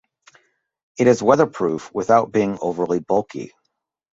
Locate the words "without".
1.93-2.31